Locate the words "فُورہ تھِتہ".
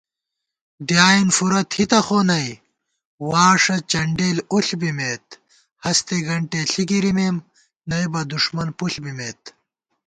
1.35-1.99